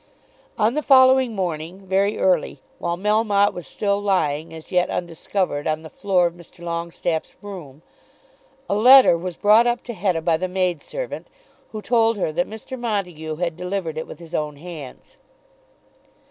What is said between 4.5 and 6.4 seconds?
as yet undiscovered, on the floor of